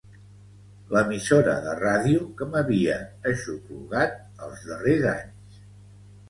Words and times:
L'emissora 0.93 1.53
de 1.65 1.75
ràdio 1.79 2.23
que 2.39 2.47
m'havia 2.53 2.95
aixoplugat 3.33 4.17
els 4.49 4.65
darrers 4.73 5.07
anys. 5.13 5.61